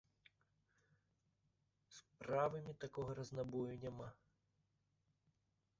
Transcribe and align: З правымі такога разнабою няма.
З 1.97 2.15
правымі 2.23 2.73
такога 2.85 3.11
разнабою 3.21 3.65
няма. 3.87 4.09